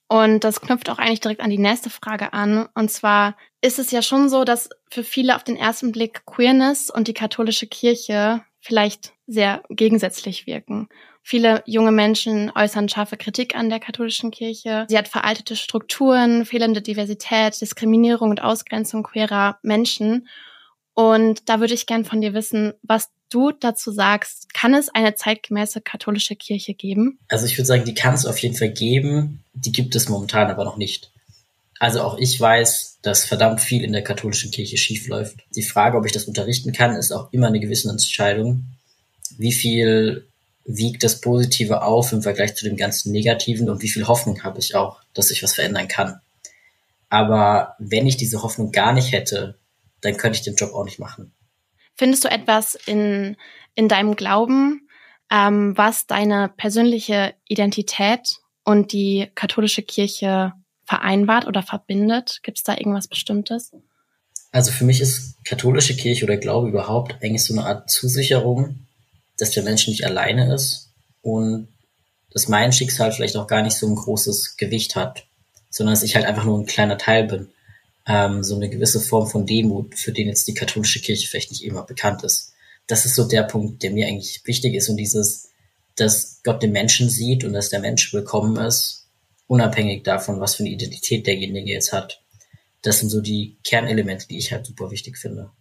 Und 0.09 0.43
das 0.43 0.59
knüpft 0.59 0.89
auch 0.89 0.97
eigentlich 0.97 1.19
direkt 1.19 1.41
an 1.41 1.51
die 1.51 1.59
nächste 1.59 1.91
Frage 1.91 2.33
an. 2.33 2.67
Und 2.73 2.89
zwar 2.89 3.37
ist 3.61 3.77
es 3.77 3.91
ja 3.91 4.01
schon 4.01 4.27
so, 4.27 4.43
dass 4.43 4.69
für 4.89 5.03
viele 5.03 5.35
auf 5.35 5.43
den 5.43 5.55
ersten 5.55 5.91
Blick 5.91 6.25
Queerness 6.25 6.89
und 6.89 7.07
die 7.07 7.13
katholische 7.13 7.67
Kirche 7.67 8.43
vielleicht 8.59 9.13
sehr 9.27 9.61
gegensätzlich 9.69 10.47
wirken. 10.47 10.89
Viele 11.21 11.61
junge 11.67 11.91
Menschen 11.91 12.51
äußern 12.55 12.89
scharfe 12.89 13.17
Kritik 13.17 13.55
an 13.55 13.69
der 13.69 13.79
katholischen 13.79 14.31
Kirche. 14.31 14.87
Sie 14.89 14.97
hat 14.97 15.07
veraltete 15.07 15.55
Strukturen, 15.55 16.43
fehlende 16.43 16.81
Diversität, 16.81 17.61
Diskriminierung 17.61 18.31
und 18.31 18.41
Ausgrenzung 18.41 19.03
queerer 19.03 19.59
Menschen. 19.61 20.27
Und 20.99 21.47
da 21.47 21.61
würde 21.61 21.73
ich 21.73 21.85
gern 21.85 22.03
von 22.03 22.19
dir 22.19 22.33
wissen, 22.33 22.73
was 22.83 23.07
du 23.29 23.53
dazu 23.53 23.89
sagst. 23.89 24.53
Kann 24.53 24.73
es 24.73 24.89
eine 24.89 25.15
zeitgemäße 25.15 25.79
katholische 25.79 26.35
Kirche 26.35 26.73
geben? 26.73 27.19
Also 27.29 27.45
ich 27.45 27.57
würde 27.57 27.67
sagen, 27.67 27.85
die 27.85 27.93
kann 27.93 28.15
es 28.15 28.25
auf 28.25 28.37
jeden 28.39 28.57
Fall 28.57 28.71
geben. 28.71 29.41
Die 29.53 29.71
gibt 29.71 29.95
es 29.95 30.09
momentan 30.09 30.51
aber 30.51 30.65
noch 30.65 30.75
nicht. 30.75 31.09
Also 31.79 32.01
auch 32.01 32.17
ich 32.17 32.37
weiß, 32.37 32.97
dass 33.01 33.23
verdammt 33.23 33.61
viel 33.61 33.85
in 33.85 33.93
der 33.93 34.03
katholischen 34.03 34.51
Kirche 34.51 34.75
schiefläuft. 34.75 35.37
Die 35.55 35.63
Frage, 35.63 35.97
ob 35.97 36.05
ich 36.05 36.11
das 36.11 36.25
unterrichten 36.25 36.73
kann, 36.73 36.97
ist 36.97 37.13
auch 37.13 37.31
immer 37.31 37.47
eine 37.47 37.61
gewisse 37.61 37.89
Entscheidung. 37.89 38.65
Wie 39.37 39.53
viel 39.53 40.27
wiegt 40.65 41.05
das 41.05 41.21
Positive 41.21 41.81
auf 41.81 42.11
im 42.11 42.23
Vergleich 42.23 42.55
zu 42.55 42.65
dem 42.65 42.75
ganzen 42.75 43.13
Negativen 43.13 43.69
und 43.69 43.81
wie 43.81 43.89
viel 43.89 44.05
Hoffnung 44.05 44.43
habe 44.43 44.59
ich 44.59 44.75
auch, 44.75 44.99
dass 45.13 45.29
sich 45.29 45.43
was 45.43 45.55
verändern 45.55 45.87
kann. 45.87 46.19
Aber 47.09 47.75
wenn 47.79 48.05
ich 48.05 48.17
diese 48.17 48.43
Hoffnung 48.43 48.73
gar 48.73 48.91
nicht 48.91 49.13
hätte, 49.13 49.55
dann 50.01 50.17
könnte 50.17 50.37
ich 50.37 50.43
den 50.43 50.55
Job 50.55 50.73
auch 50.73 50.85
nicht 50.85 50.99
machen. 50.99 51.33
Findest 51.95 52.23
du 52.23 52.29
etwas 52.29 52.75
in, 52.85 53.35
in 53.75 53.87
deinem 53.87 54.15
Glauben, 54.15 54.87
ähm, 55.29 55.77
was 55.77 56.07
deine 56.07 56.49
persönliche 56.55 57.33
Identität 57.47 58.37
und 58.63 58.93
die 58.93 59.29
katholische 59.35 59.81
Kirche 59.81 60.53
vereinbart 60.85 61.45
oder 61.45 61.61
verbindet? 61.61 62.39
Gibt 62.43 62.57
es 62.57 62.63
da 62.63 62.73
irgendwas 62.73 63.07
Bestimmtes? 63.07 63.71
Also 64.51 64.71
für 64.71 64.85
mich 64.85 65.01
ist 65.01 65.35
katholische 65.43 65.95
Kirche 65.95 66.25
oder 66.25 66.37
Glaube 66.37 66.69
überhaupt 66.69 67.15
eigentlich 67.21 67.43
so 67.43 67.53
eine 67.53 67.65
Art 67.65 67.89
Zusicherung, 67.89 68.87
dass 69.37 69.51
der 69.51 69.63
Mensch 69.63 69.87
nicht 69.87 70.05
alleine 70.05 70.53
ist 70.53 70.91
und 71.21 71.67
dass 72.31 72.47
mein 72.47 72.71
Schicksal 72.71 73.11
vielleicht 73.11 73.35
auch 73.37 73.47
gar 73.47 73.61
nicht 73.61 73.77
so 73.77 73.87
ein 73.87 73.95
großes 73.95 74.57
Gewicht 74.57 74.95
hat, 74.95 75.25
sondern 75.69 75.93
dass 75.93 76.03
ich 76.03 76.15
halt 76.15 76.25
einfach 76.25 76.45
nur 76.45 76.59
ein 76.59 76.65
kleiner 76.65 76.97
Teil 76.97 77.25
bin. 77.25 77.49
Ähm, 78.09 78.43
so 78.43 78.55
eine 78.55 78.69
gewisse 78.69 78.99
Form 78.99 79.27
von 79.27 79.45
Demut, 79.45 79.93
für 79.93 80.11
den 80.11 80.27
jetzt 80.27 80.47
die 80.47 80.55
katholische 80.55 80.99
Kirche 80.99 81.27
vielleicht 81.27 81.51
nicht 81.51 81.63
immer 81.63 81.83
bekannt 81.83 82.23
ist. 82.23 82.53
Das 82.87 83.05
ist 83.05 83.15
so 83.15 83.27
der 83.27 83.43
Punkt, 83.43 83.83
der 83.83 83.91
mir 83.91 84.07
eigentlich 84.07 84.41
wichtig 84.45 84.73
ist 84.73 84.89
und 84.89 84.97
dieses, 84.97 85.51
dass 85.95 86.41
Gott 86.43 86.63
den 86.63 86.71
Menschen 86.71 87.07
sieht 87.07 87.43
und 87.43 87.53
dass 87.53 87.69
der 87.69 87.79
Mensch 87.79 88.11
willkommen 88.11 88.57
ist, 88.57 89.07
unabhängig 89.45 90.03
davon, 90.03 90.39
was 90.39 90.55
für 90.55 90.63
eine 90.63 90.71
Identität 90.71 91.27
derjenige 91.27 91.71
jetzt 91.71 91.93
hat. 91.93 92.23
Das 92.81 92.99
sind 92.99 93.09
so 93.09 93.21
die 93.21 93.57
Kernelemente, 93.63 94.27
die 94.27 94.39
ich 94.39 94.51
halt 94.51 94.65
super 94.65 94.89
wichtig 94.89 95.19
finde. 95.19 95.51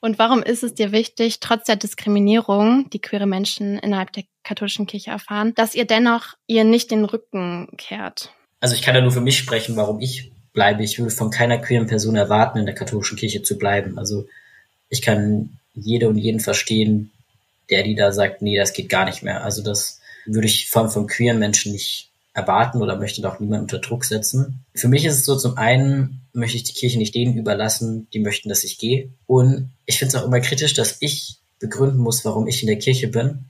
Und 0.00 0.18
warum 0.20 0.44
ist 0.44 0.62
es 0.62 0.74
dir 0.74 0.92
wichtig, 0.92 1.40
trotz 1.40 1.64
der 1.64 1.76
Diskriminierung, 1.76 2.88
die 2.90 3.00
queere 3.00 3.26
Menschen 3.26 3.78
innerhalb 3.78 4.12
der 4.12 4.24
katholischen 4.44 4.86
Kirche 4.86 5.10
erfahren, 5.10 5.54
dass 5.56 5.74
ihr 5.74 5.86
dennoch 5.86 6.34
ihr 6.46 6.62
nicht 6.62 6.92
den 6.92 7.04
Rücken 7.04 7.68
kehrt? 7.76 8.32
Also 8.60 8.76
ich 8.76 8.82
kann 8.82 8.94
ja 8.94 9.00
nur 9.00 9.10
für 9.10 9.20
mich 9.20 9.38
sprechen, 9.38 9.74
warum 9.74 10.00
ich 10.00 10.30
bleibe. 10.52 10.82
Ich 10.82 10.98
würde 10.98 11.10
von 11.10 11.30
keiner 11.30 11.58
queeren 11.58 11.86
Person 11.86 12.16
erwarten, 12.16 12.58
in 12.58 12.66
der 12.66 12.74
katholischen 12.74 13.18
Kirche 13.18 13.42
zu 13.42 13.58
bleiben. 13.58 13.98
Also 13.98 14.26
ich 14.88 15.02
kann 15.02 15.58
jede 15.74 16.08
und 16.08 16.18
jeden 16.18 16.40
verstehen, 16.40 17.10
der 17.70 17.82
die 17.84 17.94
da 17.94 18.12
sagt, 18.12 18.42
nee, 18.42 18.56
das 18.56 18.72
geht 18.72 18.88
gar 18.88 19.04
nicht 19.04 19.22
mehr. 19.22 19.44
Also 19.44 19.62
das 19.62 20.00
würde 20.26 20.46
ich 20.46 20.70
allem 20.74 20.90
von 20.90 21.06
queeren 21.06 21.38
Menschen 21.38 21.72
nicht 21.72 22.10
erwarten 22.32 22.80
oder 22.80 22.96
möchte 22.96 23.22
doch 23.22 23.40
niemand 23.40 23.62
unter 23.62 23.78
Druck 23.78 24.04
setzen. 24.04 24.64
Für 24.74 24.88
mich 24.88 25.04
ist 25.04 25.18
es 25.18 25.24
so, 25.24 25.36
zum 25.36 25.56
einen 25.56 26.22
möchte 26.32 26.56
ich 26.56 26.64
die 26.64 26.72
Kirche 26.72 26.98
nicht 26.98 27.14
denen 27.14 27.36
überlassen, 27.36 28.08
die 28.12 28.20
möchten, 28.20 28.48
dass 28.48 28.64
ich 28.64 28.78
gehe. 28.78 29.10
Und 29.26 29.70
ich 29.86 29.98
finde 29.98 30.16
es 30.16 30.22
auch 30.22 30.26
immer 30.26 30.40
kritisch, 30.40 30.74
dass 30.74 30.96
ich 31.00 31.38
begründen 31.58 31.98
muss, 31.98 32.24
warum 32.24 32.46
ich 32.46 32.62
in 32.62 32.68
der 32.68 32.78
Kirche 32.78 33.08
bin. 33.08 33.46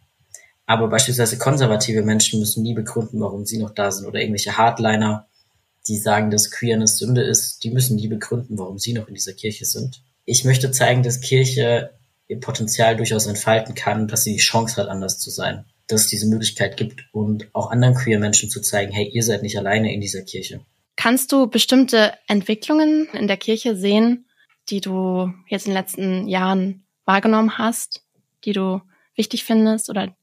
Aber 0.66 0.88
beispielsweise 0.88 1.36
konservative 1.36 2.02
Menschen 2.02 2.40
müssen 2.40 2.62
nie 2.62 2.74
begründen, 2.74 3.20
warum 3.20 3.44
sie 3.44 3.58
noch 3.58 3.70
da 3.70 3.90
sind. 3.90 4.06
Oder 4.06 4.20
irgendwelche 4.20 4.56
Hardliner, 4.56 5.26
die 5.88 5.96
sagen, 5.96 6.30
dass 6.30 6.50
Queerness 6.50 6.98
Sünde 6.98 7.22
ist, 7.22 7.64
die 7.64 7.70
müssen 7.70 7.96
nie 7.96 8.08
begründen, 8.08 8.58
warum 8.58 8.78
sie 8.78 8.92
noch 8.92 9.08
in 9.08 9.14
dieser 9.14 9.32
Kirche 9.32 9.64
sind. 9.64 10.02
Ich 10.24 10.44
möchte 10.44 10.70
zeigen, 10.70 11.02
dass 11.02 11.20
Kirche 11.20 11.90
ihr 12.28 12.40
Potenzial 12.40 12.96
durchaus 12.96 13.26
entfalten 13.26 13.74
kann, 13.74 14.06
dass 14.06 14.24
sie 14.24 14.34
die 14.34 14.38
Chance 14.38 14.76
hat, 14.76 14.88
anders 14.88 15.18
zu 15.18 15.30
sein 15.30 15.64
dass 15.90 16.02
es 16.02 16.06
diese 16.06 16.28
Möglichkeit 16.28 16.76
gibt 16.76 17.04
und 17.12 17.48
auch 17.52 17.70
anderen 17.70 17.94
queer 17.94 18.18
Menschen 18.18 18.50
zu 18.50 18.60
zeigen, 18.60 18.92
hey, 18.92 19.08
ihr 19.08 19.22
seid 19.22 19.42
nicht 19.42 19.58
alleine 19.58 19.92
in 19.92 20.00
dieser 20.00 20.22
Kirche. 20.22 20.60
Kannst 20.96 21.32
du 21.32 21.46
bestimmte 21.46 22.14
Entwicklungen 22.26 23.08
in 23.12 23.26
der 23.26 23.36
Kirche 23.36 23.76
sehen, 23.76 24.26
die 24.68 24.80
du 24.80 25.32
jetzt 25.48 25.66
in 25.66 25.72
den 25.72 25.80
letzten 25.80 26.28
Jahren 26.28 26.84
wahrgenommen 27.04 27.58
hast, 27.58 28.04
die 28.44 28.52
du 28.52 28.80
wichtig 29.16 29.44
findest 29.44 29.90
oder 29.90 30.14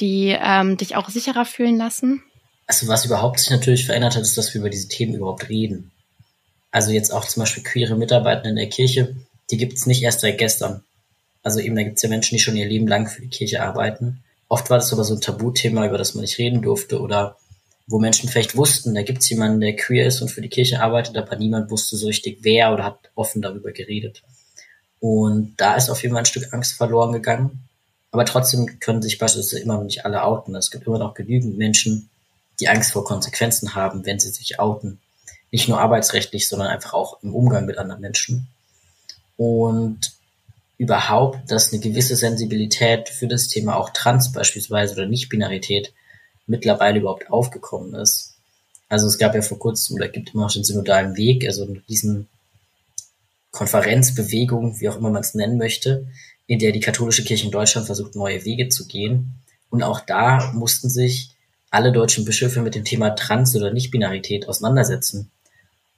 die 0.00 0.36
ähm, 0.38 0.76
dich 0.76 0.96
auch 0.96 1.08
sicherer 1.08 1.44
fühlen 1.44 1.76
lassen? 1.76 2.22
Also 2.66 2.88
was 2.88 3.04
überhaupt 3.04 3.40
sich 3.40 3.50
natürlich 3.50 3.86
verändert 3.86 4.16
hat, 4.16 4.22
ist, 4.22 4.36
dass 4.36 4.52
wir 4.52 4.60
über 4.60 4.70
diese 4.70 4.88
Themen 4.88 5.14
überhaupt 5.14 5.48
reden. 5.48 5.92
Also 6.70 6.90
jetzt 6.90 7.12
auch 7.12 7.24
zum 7.24 7.42
Beispiel 7.42 7.62
queere 7.62 7.96
Mitarbeiter 7.96 8.44
in 8.48 8.56
der 8.56 8.68
Kirche, 8.68 9.16
die 9.50 9.56
gibt 9.56 9.74
es 9.74 9.86
nicht 9.86 10.02
erst 10.02 10.20
seit 10.20 10.38
gestern. 10.38 10.82
Also 11.42 11.60
eben, 11.60 11.76
da 11.76 11.84
gibt 11.84 11.96
es 11.96 12.02
ja 12.02 12.08
Menschen, 12.08 12.36
die 12.36 12.42
schon 12.42 12.56
ihr 12.56 12.66
Leben 12.66 12.88
lang 12.88 13.06
für 13.06 13.22
die 13.22 13.28
Kirche 13.28 13.62
arbeiten 13.62 14.22
Oft 14.48 14.70
war 14.70 14.78
das 14.78 14.92
aber 14.92 15.04
so 15.04 15.14
ein 15.14 15.20
Tabuthema, 15.20 15.86
über 15.86 15.98
das 15.98 16.14
man 16.14 16.22
nicht 16.22 16.38
reden 16.38 16.62
durfte 16.62 17.00
oder 17.00 17.36
wo 17.88 17.98
Menschen 17.98 18.28
vielleicht 18.28 18.56
wussten, 18.56 18.94
da 18.94 19.02
gibt's 19.02 19.28
jemanden, 19.28 19.60
der 19.60 19.76
queer 19.76 20.06
ist 20.06 20.20
und 20.20 20.28
für 20.28 20.40
die 20.40 20.48
Kirche 20.48 20.80
arbeitet, 20.80 21.16
aber 21.16 21.36
niemand 21.36 21.70
wusste 21.70 21.96
so 21.96 22.06
richtig 22.06 22.38
wer 22.42 22.72
oder 22.72 22.84
hat 22.84 23.10
offen 23.14 23.42
darüber 23.42 23.72
geredet. 23.72 24.22
Und 24.98 25.54
da 25.56 25.76
ist 25.76 25.88
auf 25.88 26.02
jeden 26.02 26.14
Fall 26.14 26.22
ein 26.22 26.26
Stück 26.26 26.52
Angst 26.52 26.74
verloren 26.74 27.12
gegangen. 27.12 27.68
Aber 28.10 28.24
trotzdem 28.24 28.80
können 28.80 29.02
sich 29.02 29.18
beispielsweise 29.18 29.60
immer 29.60 29.76
noch 29.76 29.84
nicht 29.84 30.04
alle 30.04 30.24
outen. 30.24 30.54
Es 30.56 30.70
gibt 30.70 30.86
immer 30.86 30.98
noch 30.98 31.14
genügend 31.14 31.58
Menschen, 31.58 32.08
die 32.60 32.68
Angst 32.68 32.92
vor 32.92 33.04
Konsequenzen 33.04 33.74
haben, 33.74 34.04
wenn 34.06 34.18
sie 34.18 34.30
sich 34.30 34.58
outen. 34.58 35.00
Nicht 35.50 35.68
nur 35.68 35.80
arbeitsrechtlich, 35.80 36.48
sondern 36.48 36.68
einfach 36.68 36.94
auch 36.94 37.22
im 37.22 37.34
Umgang 37.34 37.66
mit 37.66 37.78
anderen 37.78 38.00
Menschen. 38.00 38.48
Und 39.36 40.12
überhaupt, 40.78 41.50
dass 41.50 41.72
eine 41.72 41.80
gewisse 41.80 42.16
Sensibilität 42.16 43.08
für 43.08 43.28
das 43.28 43.48
Thema 43.48 43.76
auch 43.76 43.90
Trans 43.90 44.32
beispielsweise 44.32 44.94
oder 44.94 45.06
Nicht-Binarität 45.06 45.92
mittlerweile 46.46 47.00
überhaupt 47.00 47.30
aufgekommen 47.30 47.94
ist. 47.94 48.34
Also 48.88 49.06
es 49.06 49.18
gab 49.18 49.34
ja 49.34 49.42
vor 49.42 49.58
kurzem 49.58 49.96
oder 49.96 50.08
gibt 50.08 50.32
immer 50.32 50.44
noch 50.44 50.52
den 50.52 50.64
synodalen 50.64 51.16
Weg, 51.16 51.44
also 51.46 51.66
diesen 51.88 52.28
Konferenzbewegung, 53.50 54.80
wie 54.80 54.88
auch 54.88 54.96
immer 54.96 55.10
man 55.10 55.22
es 55.22 55.34
nennen 55.34 55.58
möchte, 55.58 56.06
in 56.46 56.58
der 56.58 56.72
die 56.72 56.80
katholische 56.80 57.24
Kirche 57.24 57.46
in 57.46 57.50
Deutschland 57.50 57.86
versucht, 57.86 58.14
neue 58.14 58.44
Wege 58.44 58.68
zu 58.68 58.86
gehen. 58.86 59.42
Und 59.70 59.82
auch 59.82 60.00
da 60.00 60.52
mussten 60.52 60.88
sich 60.88 61.30
alle 61.70 61.92
deutschen 61.92 62.24
Bischöfe 62.24 62.62
mit 62.62 62.74
dem 62.74 62.84
Thema 62.84 63.10
Trans- 63.10 63.56
oder 63.56 63.72
Nicht-Binarität 63.72 64.48
auseinandersetzen. 64.48 65.30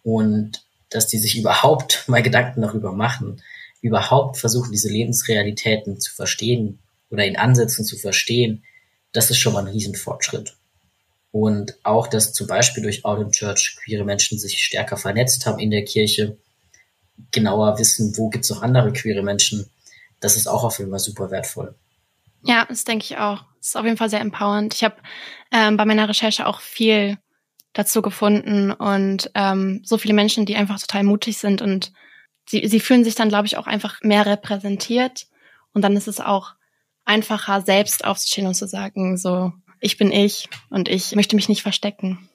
Und 0.02 0.64
dass 0.90 1.06
die 1.06 1.18
sich 1.18 1.38
überhaupt 1.38 2.04
mal 2.08 2.22
Gedanken 2.22 2.62
darüber 2.62 2.92
machen, 2.92 3.42
überhaupt 3.80 4.38
versuchen, 4.38 4.72
diese 4.72 4.88
Lebensrealitäten 4.88 6.00
zu 6.00 6.14
verstehen 6.14 6.78
oder 7.10 7.25
in 7.25 7.37
Ansätzen 7.37 7.84
zu 7.84 7.96
verstehen, 7.96 8.64
das 9.12 9.30
ist 9.30 9.38
schon 9.38 9.52
mal 9.52 9.60
ein 9.60 9.72
Riesenfortschritt. 9.72 10.56
Und 11.30 11.76
auch, 11.82 12.06
dass 12.06 12.32
zum 12.32 12.46
Beispiel 12.46 12.82
durch 12.82 13.04
Out 13.04 13.32
Church 13.32 13.78
queere 13.82 14.04
Menschen 14.04 14.38
sich 14.38 14.58
stärker 14.58 14.96
vernetzt 14.96 15.46
haben 15.46 15.58
in 15.58 15.70
der 15.70 15.84
Kirche, 15.84 16.37
genauer 17.30 17.78
wissen, 17.78 18.16
wo 18.16 18.28
gibt's 18.28 18.50
noch 18.50 18.62
andere 18.62 18.92
queere 18.92 19.22
Menschen, 19.22 19.68
das 20.20 20.37
ist 20.37 20.46
auch 20.48 20.64
auf 20.64 20.78
jeden 20.78 20.90
Fall 20.90 21.00
super 21.00 21.30
wertvoll. 21.30 21.75
Ja, 22.48 22.64
das 22.64 22.84
denke 22.84 23.04
ich 23.04 23.18
auch. 23.18 23.44
Das 23.58 23.68
ist 23.68 23.76
auf 23.76 23.84
jeden 23.84 23.98
Fall 23.98 24.08
sehr 24.08 24.20
empowernd. 24.20 24.72
Ich 24.74 24.82
habe 24.82 24.96
ähm, 25.52 25.76
bei 25.76 25.84
meiner 25.84 26.08
Recherche 26.08 26.46
auch 26.46 26.60
viel 26.60 27.18
dazu 27.74 28.00
gefunden 28.00 28.72
und 28.72 29.30
ähm, 29.34 29.82
so 29.84 29.98
viele 29.98 30.14
Menschen, 30.14 30.46
die 30.46 30.56
einfach 30.56 30.80
total 30.80 31.04
mutig 31.04 31.36
sind 31.36 31.60
und 31.60 31.92
sie, 32.48 32.66
sie 32.66 32.80
fühlen 32.80 33.04
sich 33.04 33.14
dann, 33.14 33.28
glaube 33.28 33.46
ich, 33.46 33.58
auch 33.58 33.66
einfach 33.66 34.00
mehr 34.00 34.24
repräsentiert. 34.24 35.26
Und 35.74 35.82
dann 35.82 35.94
ist 35.94 36.08
es 36.08 36.20
auch 36.20 36.54
einfacher, 37.04 37.60
selbst 37.60 38.06
aufzustehen 38.06 38.46
und 38.46 38.54
zu 38.54 38.66
sagen, 38.66 39.18
so, 39.18 39.52
ich 39.78 39.98
bin 39.98 40.10
ich 40.10 40.48
und 40.70 40.88
ich 40.88 41.14
möchte 41.14 41.36
mich 41.36 41.50
nicht 41.50 41.62
verstecken. 41.62 42.30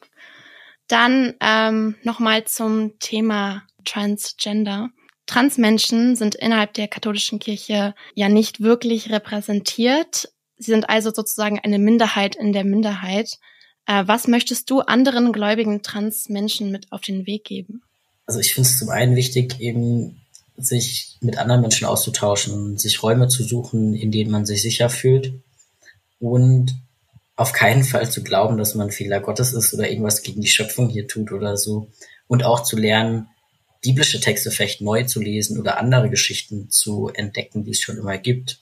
Dann 0.88 1.34
ähm, 1.42 1.96
nochmal 2.04 2.46
zum 2.46 3.00
Thema 3.00 3.64
Transgender. 3.84 4.90
Transmenschen 5.26 6.16
sind 6.16 6.36
innerhalb 6.36 6.74
der 6.74 6.88
katholischen 6.88 7.40
Kirche 7.40 7.96
ja 8.14 8.30
nicht 8.30 8.62
wirklich 8.62 9.10
repräsentiert. 9.10 10.30
Sie 10.58 10.72
sind 10.72 10.90
also 10.90 11.12
sozusagen 11.12 11.60
eine 11.60 11.80
Minderheit 11.80 12.36
in 12.36 12.54
der 12.54 12.64
Minderheit. 12.64 13.38
Äh, 13.86 14.04
was 14.06 14.28
möchtest 14.28 14.70
du 14.70 14.82
anderen 14.82 15.32
gläubigen 15.34 15.82
Transmenschen 15.82 16.72
mit 16.72 16.92
auf 16.92 17.02
den 17.02 17.26
Weg 17.26 17.46
geben? 17.46 17.82
Also 18.26 18.40
ich 18.40 18.54
finde 18.54 18.70
es 18.70 18.78
zum 18.78 18.90
einen 18.90 19.16
wichtig, 19.16 19.60
eben 19.60 20.22
sich 20.56 21.18
mit 21.22 21.38
anderen 21.38 21.62
Menschen 21.62 21.88
auszutauschen, 21.88 22.78
sich 22.78 23.02
Räume 23.02 23.28
zu 23.28 23.44
suchen, 23.44 23.94
in 23.96 24.12
denen 24.12 24.32
man 24.32 24.46
sich 24.46 24.62
sicher 24.62 24.90
fühlt 24.90 25.34
und 26.20 26.76
auf 27.36 27.54
keinen 27.54 27.84
Fall 27.84 28.10
zu 28.10 28.24
glauben, 28.24 28.58
dass 28.58 28.76
man 28.76 28.92
Fehler 28.92 29.20
Gottes 29.20 29.54
ist 29.54 29.74
oder 29.74 29.90
irgendwas 29.90 30.22
gegen 30.22 30.42
die 30.42 30.48
Schöpfung 30.48 30.90
hier 30.90 31.08
tut 31.08 31.32
oder 31.32 31.58
so. 31.58 31.90
Und 32.28 32.44
auch 32.44 32.64
zu 32.64 32.78
lernen, 32.78 33.28
biblische 33.84 34.20
Texte 34.20 34.50
vielleicht 34.50 34.82
neu 34.82 35.04
zu 35.04 35.22
lesen 35.22 35.60
oder 35.60 35.78
andere 35.78 36.10
Geschichten 36.10 36.70
zu 36.70 37.10
entdecken, 37.14 37.66
die 37.66 37.72
es 37.72 37.82
schon 37.82 37.98
immer 37.98 38.18
gibt. 38.18 38.60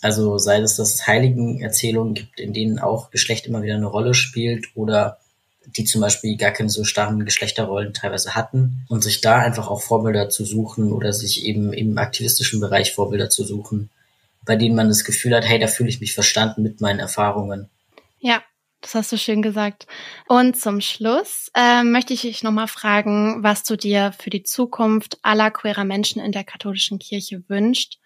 Also 0.00 0.38
sei 0.38 0.60
es, 0.60 0.76
dass 0.76 0.94
es 0.94 1.06
Heiligenerzählungen 1.06 2.14
gibt, 2.14 2.40
in 2.40 2.52
denen 2.52 2.78
auch 2.78 3.10
Geschlecht 3.10 3.46
immer 3.46 3.62
wieder 3.62 3.74
eine 3.74 3.86
Rolle 3.86 4.14
spielt 4.14 4.66
oder 4.74 5.18
die 5.76 5.84
zum 5.84 6.00
Beispiel 6.00 6.36
gar 6.36 6.52
keine 6.52 6.70
so 6.70 6.84
starren 6.84 7.24
Geschlechterrollen 7.24 7.92
teilweise 7.92 8.34
hatten 8.34 8.86
und 8.88 9.04
sich 9.04 9.20
da 9.20 9.38
einfach 9.38 9.68
auch 9.68 9.82
Vorbilder 9.82 10.30
zu 10.30 10.44
suchen 10.44 10.92
oder 10.92 11.12
sich 11.12 11.44
eben 11.44 11.72
im 11.72 11.98
aktivistischen 11.98 12.60
Bereich 12.60 12.92
Vorbilder 12.94 13.28
zu 13.28 13.44
suchen, 13.44 13.90
bei 14.46 14.56
denen 14.56 14.76
man 14.76 14.88
das 14.88 15.04
Gefühl 15.04 15.36
hat, 15.36 15.46
hey, 15.46 15.58
da 15.58 15.66
fühle 15.66 15.90
ich 15.90 16.00
mich 16.00 16.14
verstanden 16.14 16.62
mit 16.62 16.80
meinen 16.80 17.00
Erfahrungen. 17.00 17.68
Ja, 18.20 18.42
das 18.80 18.94
hast 18.94 19.12
du 19.12 19.18
schön 19.18 19.42
gesagt. 19.42 19.86
Und 20.28 20.56
zum 20.56 20.80
Schluss 20.80 21.50
äh, 21.54 21.82
möchte 21.82 22.14
ich 22.14 22.22
dich 22.22 22.42
nochmal 22.42 22.68
fragen, 22.68 23.42
was 23.42 23.64
du 23.64 23.76
dir 23.76 24.12
für 24.18 24.30
die 24.30 24.42
Zukunft 24.42 25.18
aller 25.22 25.50
queerer 25.50 25.84
Menschen 25.84 26.22
in 26.22 26.32
der 26.32 26.44
katholischen 26.44 26.98
Kirche 26.98 27.42
wünscht. 27.48 27.98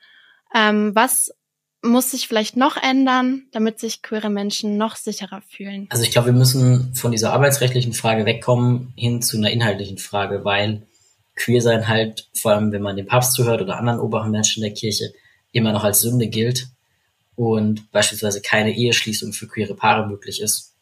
Ähm, 0.55 0.93
was 0.95 1.35
muss 1.83 2.13
sich 2.13 2.29
vielleicht 2.29 2.57
noch 2.57 2.77
ändern, 2.77 3.47
damit 3.53 3.81
sich 3.81 4.03
queere 4.03 4.31
Menschen 4.31 4.79
noch 4.79 4.97
sicherer 4.97 5.43
fühlen? 5.43 5.89
Also 5.91 6.05
ich 6.05 6.11
glaube, 6.11 6.27
wir 6.29 6.33
müssen 6.33 6.95
von 6.95 7.11
dieser 7.11 7.33
arbeitsrechtlichen 7.33 7.93
Frage 7.93 8.25
wegkommen 8.25 8.93
hin 8.97 9.21
zu 9.21 9.37
einer 9.37 9.51
inhaltlichen 9.51 9.99
Frage, 9.99 10.45
weil 10.45 10.87
queer 11.35 11.61
sein 11.61 11.89
halt, 11.89 12.29
vor 12.35 12.53
allem 12.53 12.73
wenn 12.73 12.83
man 12.83 12.97
dem 12.97 13.07
Papst 13.07 13.33
zuhört 13.33 13.61
oder 13.61 13.79
anderen 13.79 14.01
oberen 14.01 14.31
Menschen 14.31 14.63
der 14.63 14.73
Kirche, 14.73 15.13
immer 15.51 15.73
noch 15.73 15.85
als 15.85 16.01
Sünde 16.01 16.29
gilt 16.29 16.72
und 17.37 17.91
beispielsweise 17.93 18.41
keine 18.41 18.75
Eheschließung 18.75 19.33
für 19.33 19.47
queere 19.47 19.75
Paare 19.75 20.07
möglich 20.07 20.41
ist. 20.41 20.73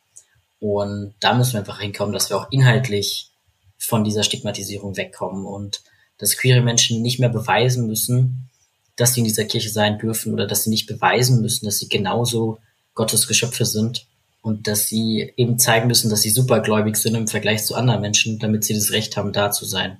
Und 0.58 1.14
da 1.20 1.34
müssen 1.34 1.52
wir 1.52 1.60
einfach 1.60 1.80
hinkommen, 1.80 2.12
dass 2.12 2.28
wir 2.28 2.36
auch 2.36 2.50
inhaltlich 2.50 3.30
von 3.78 4.04
dieser 4.04 4.22
Stigmatisierung 4.22 4.96
wegkommen 4.96 5.46
und 5.46 5.82
dass 6.18 6.36
queere 6.36 6.60
Menschen 6.60 7.00
nicht 7.00 7.18
mehr 7.18 7.30
beweisen 7.30 7.86
müssen, 7.86 8.50
dass 8.96 9.14
sie 9.14 9.20
in 9.20 9.26
dieser 9.26 9.46
Kirche 9.46 9.70
sein 9.70 9.98
dürfen 9.98 10.34
oder 10.34 10.46
dass 10.46 10.64
sie 10.64 10.70
nicht 10.70 10.86
beweisen 10.86 11.40
müssen, 11.40 11.64
dass 11.64 11.78
sie 11.78 11.88
genauso 11.88 12.58
Gottes 12.94 13.26
Geschöpfe 13.26 13.64
sind 13.64 14.06
und 14.42 14.66
dass 14.66 14.88
sie 14.88 15.32
eben 15.36 15.58
zeigen 15.58 15.88
müssen, 15.88 16.10
dass 16.10 16.22
sie 16.22 16.30
supergläubig 16.30 16.96
sind 16.96 17.14
im 17.14 17.28
Vergleich 17.28 17.64
zu 17.64 17.74
anderen 17.74 18.02
Menschen, 18.02 18.38
damit 18.38 18.64
sie 18.64 18.74
das 18.74 18.92
Recht 18.92 19.16
haben, 19.16 19.32
da 19.32 19.50
zu 19.50 19.64
sein. 19.64 19.96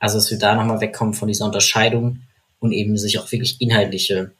Also 0.00 0.18
dass 0.18 0.30
wir 0.30 0.38
da 0.38 0.56
nochmal 0.56 0.80
wegkommen 0.80 1.14
von 1.14 1.28
dieser 1.28 1.44
Unterscheidung 1.44 2.22
und 2.58 2.72
eben 2.72 2.96
sich 2.96 3.18
auch 3.18 3.30
wirklich 3.30 3.60
inhaltliche 3.60 4.32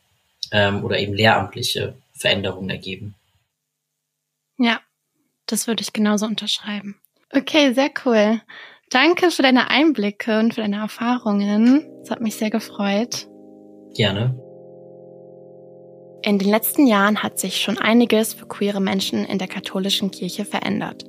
ähm, 0.55 0.85
oder 0.85 0.99
eben 0.99 1.13
lehramtliche 1.13 1.97
Veränderungen 2.13 2.71
ergeben. 2.71 3.15
Ja, 4.57 4.81
das 5.47 5.67
würde 5.67 5.83
ich 5.83 5.93
genauso 5.93 6.27
unterschreiben. 6.27 6.97
Okay, 7.35 7.75
sehr 7.75 7.91
cool. 8.07 8.41
Danke 8.91 9.33
für 9.33 9.43
deine 9.43 9.69
Einblicke 9.69 10.39
und 10.39 10.55
für 10.55 10.61
deine 10.61 10.77
Erfahrungen. 10.77 11.85
Es 12.03 12.11
hat 12.11 12.21
mich 12.21 12.37
sehr 12.37 12.51
gefreut. 12.51 13.27
Gerne. 13.97 14.39
In 16.23 16.39
den 16.39 16.49
letzten 16.49 16.87
Jahren 16.87 17.23
hat 17.23 17.39
sich 17.39 17.61
schon 17.61 17.77
einiges 17.77 18.33
für 18.33 18.47
queere 18.47 18.81
Menschen 18.81 19.25
in 19.27 19.39
der 19.39 19.49
katholischen 19.49 20.13
Kirche 20.13 20.45
verändert. 20.45 21.05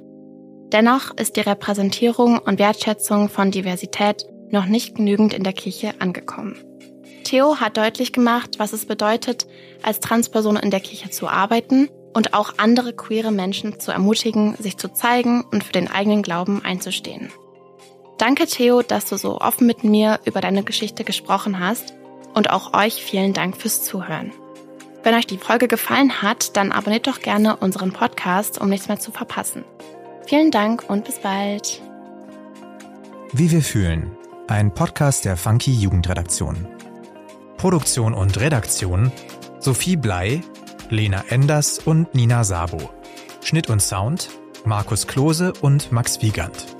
Dennoch 0.73 1.15
ist 1.15 1.37
die 1.37 1.41
Repräsentierung 1.41 2.39
und 2.39 2.57
Wertschätzung 2.57 3.29
von 3.29 3.51
Diversität 3.51 4.25
noch 4.49 4.65
nicht 4.65 4.95
genügend 4.95 5.33
in 5.33 5.43
der 5.43 5.53
Kirche 5.53 5.93
angekommen. 5.99 6.57
Theo 7.25 7.59
hat 7.59 7.75
deutlich 7.75 8.13
gemacht, 8.13 8.59
was 8.59 8.71
es 8.71 8.85
bedeutet, 8.85 9.47
als 9.83 9.99
Transperson 9.99 10.55
in 10.55 10.71
der 10.71 10.79
Kirche 10.79 11.09
zu 11.09 11.27
arbeiten 11.27 11.89
und 12.13 12.33
auch 12.33 12.53
andere 12.57 12.93
queere 12.93 13.31
Menschen 13.31 13.79
zu 13.79 13.91
ermutigen, 13.91 14.55
sich 14.57 14.77
zu 14.77 14.93
zeigen 14.93 15.43
und 15.51 15.63
für 15.63 15.73
den 15.73 15.89
eigenen 15.89 16.21
Glauben 16.21 16.63
einzustehen. 16.63 17.29
Danke, 18.17 18.45
Theo, 18.45 18.81
dass 18.81 19.05
du 19.05 19.17
so 19.17 19.41
offen 19.41 19.67
mit 19.67 19.83
mir 19.83 20.19
über 20.23 20.39
deine 20.39 20.63
Geschichte 20.63 21.03
gesprochen 21.03 21.59
hast 21.59 21.93
und 22.33 22.49
auch 22.51 22.73
euch 22.73 23.03
vielen 23.03 23.33
Dank 23.33 23.57
fürs 23.57 23.83
Zuhören. 23.83 24.31
Wenn 25.03 25.15
euch 25.15 25.27
die 25.27 25.37
Folge 25.37 25.67
gefallen 25.67 26.21
hat, 26.21 26.55
dann 26.55 26.71
abonniert 26.71 27.07
doch 27.07 27.19
gerne 27.19 27.57
unseren 27.57 27.91
Podcast, 27.91 28.59
um 28.61 28.69
nichts 28.69 28.87
mehr 28.87 28.99
zu 28.99 29.11
verpassen. 29.11 29.65
Vielen 30.25 30.51
Dank 30.51 30.85
und 30.87 31.03
bis 31.03 31.19
bald. 31.19 31.81
Wie 33.33 33.51
wir 33.51 33.61
fühlen. 33.61 34.15
Ein 34.47 34.73
Podcast 34.73 35.25
der 35.25 35.37
Funky 35.37 35.73
Jugendredaktion. 35.73 36.74
Produktion 37.65 38.13
und 38.13 38.39
Redaktion 38.39 39.11
Sophie 39.57 39.95
Blei, 39.95 40.43
Lena 40.91 41.23
Enders 41.29 41.79
und 41.79 42.13
Nina 42.13 42.43
Sabo. 42.43 42.91
Schnitt 43.43 43.71
und 43.71 43.81
Sound 43.81 44.29
Markus 44.65 45.07
Klose 45.07 45.51
und 45.61 45.91
Max 45.91 46.21
Wiegand. 46.21 46.74